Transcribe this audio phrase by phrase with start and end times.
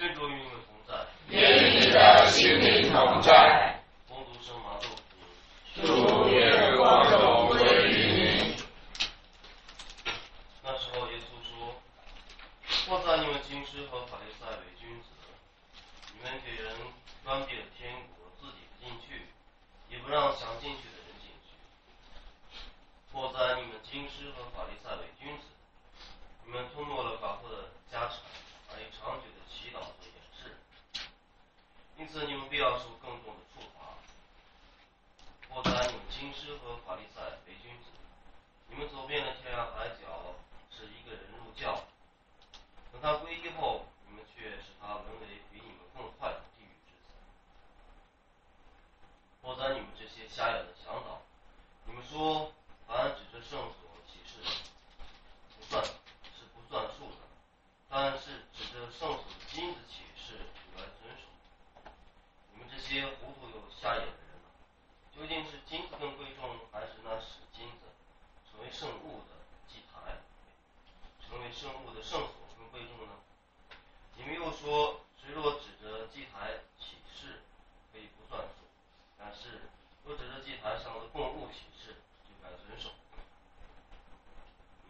[0.00, 0.94] 愿筑与你同在，
[1.68, 3.65] 与你的心灵同在。
[38.78, 40.36] 你们走遍了天涯海角，
[40.70, 41.80] 是一个人入教。
[42.92, 47.14] 等他皈依后，你们却使他沦为比你们更坏的地狱之子。
[49.40, 51.22] 莫谈你们这些瞎眼的乡导！
[51.86, 52.52] 你们说，
[52.86, 53.74] 凡指着圣所
[54.06, 54.70] 启示的，
[55.56, 57.22] 不算是不算数的；
[57.88, 60.34] 但是指着圣所的金子启示
[60.76, 61.88] 来遵守，
[62.52, 64.15] 你们这些糊涂又瞎眼。
[71.56, 73.14] 圣物的圣所跟贵重呢？
[74.14, 77.40] 你们又说，谁若指着祭台启示，
[77.90, 78.68] 可以不算数；
[79.18, 79.62] 但是，
[80.04, 81.96] 若指着祭台上的供物启示，
[82.28, 82.90] 就该遵守。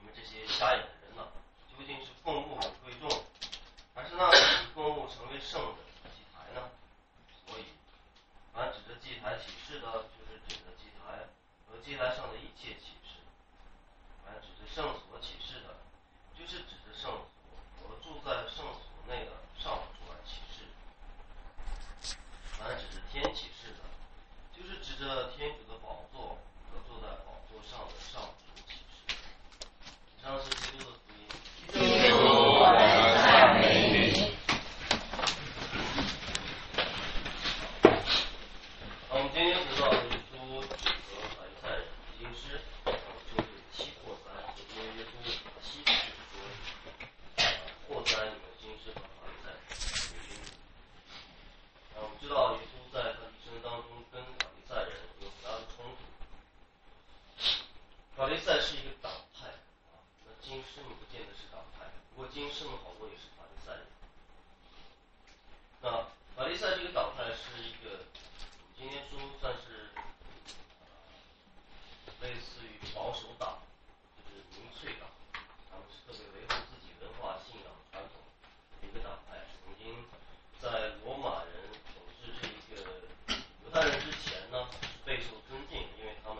[0.00, 1.28] 你们这些瞎眼的人呐，
[1.70, 3.08] 究竟是供物很贵重，
[3.94, 6.68] 还是那使供物成为圣的祭台呢？
[7.46, 7.66] 所以，
[8.52, 11.28] 凡指着祭台启示的，就是指着祭台
[11.70, 13.22] 和祭台上的一切启示；
[14.26, 15.78] 凡指着圣所启示的，
[16.38, 17.26] 就是指着圣所
[17.84, 23.98] 我住在圣所内的上主啊启示，凡指着天启示的，
[24.52, 25.55] 就是指着天。
[72.46, 73.58] 似于保守党，
[74.22, 75.10] 就是民粹党，
[75.70, 79.34] 他们是特别维护自己文化、信仰、传统的一个党派。
[79.58, 79.90] 曾经
[80.62, 81.58] 在罗马人
[81.90, 82.86] 统治这一个
[83.66, 84.70] 犹太人之前呢，
[85.04, 86.38] 备受尊敬，因为他们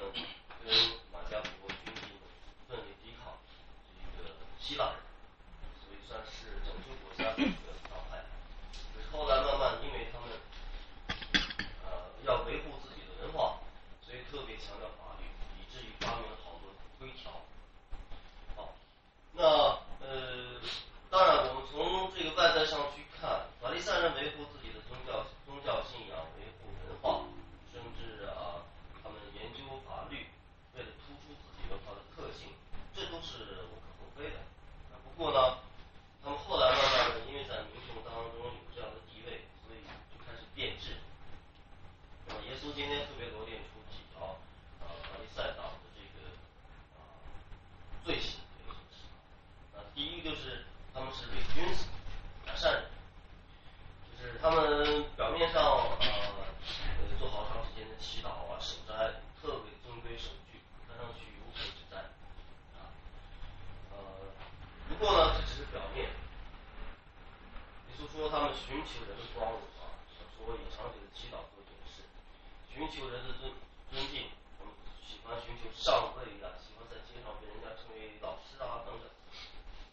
[0.62, 0.70] 跟
[1.10, 2.06] 马加比军进行
[2.70, 3.34] 奋力抵抗
[4.16, 4.30] 这个
[4.62, 5.02] 希腊人，
[5.82, 8.22] 所以算是拯救国家的一个党派。
[8.94, 9.65] 可是后来慢慢。
[64.98, 66.08] 过呢，这只是表面。
[67.86, 69.92] 你是说，他们寻求人的光荣啊，
[70.36, 72.00] 所以长久的祈祷和掩饰，
[72.72, 73.50] 寻求人的尊
[73.92, 74.24] 尊敬，
[74.58, 74.72] 我们
[75.04, 79.04] 喜欢寻求上位啊，喜欢在街上被人家称为老师啊等等，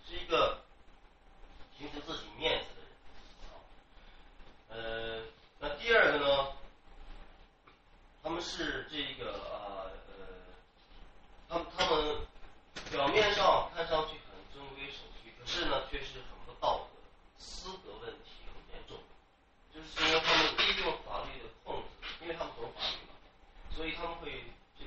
[0.08, 0.60] 是一个
[1.78, 2.70] 寻求自己面子
[4.70, 5.20] 的人。
[5.20, 5.26] 呃，
[5.60, 6.48] 那第二个呢，
[8.24, 9.43] 他们是这个。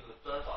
[0.03, 0.56] 这个专访。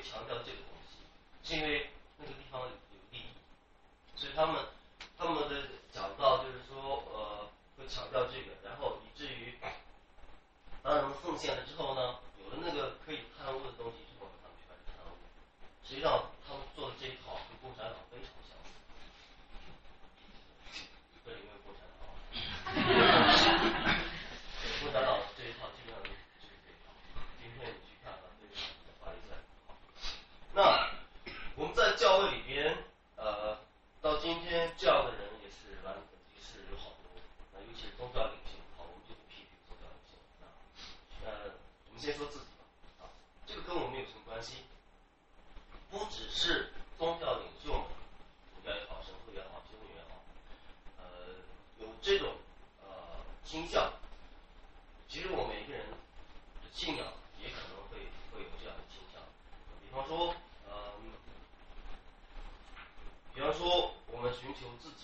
[0.03, 0.97] 强调这个东西，
[1.44, 1.88] 是因为。
[34.77, 35.94] 这样的人也是，完，
[36.36, 37.21] 也是有好多。
[37.54, 40.15] 那尤其是宗教领袖，好，我们就不批评宗教领袖。
[41.27, 41.51] 呃，
[41.89, 43.04] 我们先说自己吧，啊，
[43.45, 44.63] 这个跟我们有什么关系？
[45.92, 50.21] 不只是宗教领袖，宗教也好，神父也好，修女也好，
[51.00, 51.07] 呃，
[51.80, 52.33] 有这种
[52.83, 53.92] 呃倾向。
[55.10, 55.95] 其实我们每个人的
[56.74, 57.06] 信仰
[57.39, 58.00] 也可能会
[58.33, 59.21] 会有这样的倾向。
[59.83, 60.33] 比方说，
[60.68, 61.12] 嗯，
[63.36, 63.93] 比方说。
[64.33, 65.02] 寻求自己。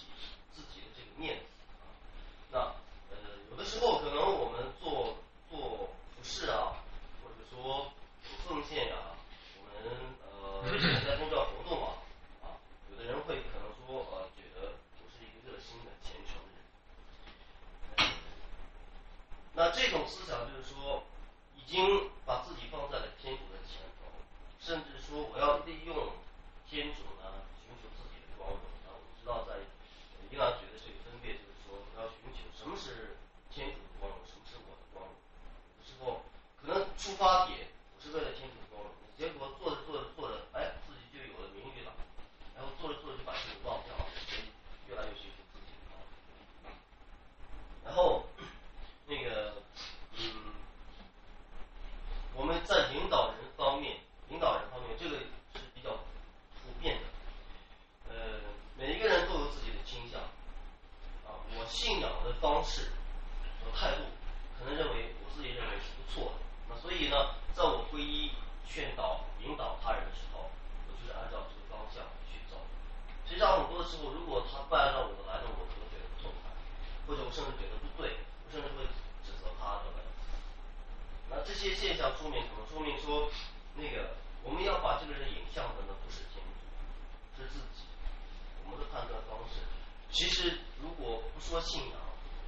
[90.20, 90.52] 其实，
[90.84, 91.96] 如果不说信仰，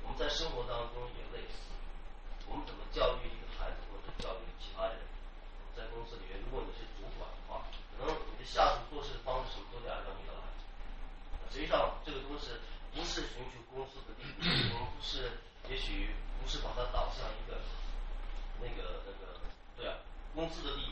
[0.03, 1.71] 我们在生活当中也类似。
[2.49, 4.99] 我们怎么教育一个孩子，或者教育其他人？
[5.73, 7.63] 在公司里面，如果你是主管的话，
[7.95, 10.43] 可能你的下属做事的方式都得按照你的来。
[11.47, 12.51] 实际上，这个东西
[12.91, 15.31] 不是寻求公司的利益，我们是
[15.71, 16.11] 也许
[16.43, 17.55] 不是把它导向一个
[18.59, 19.39] 那个那个，
[19.79, 19.95] 对啊，
[20.35, 20.91] 公司的利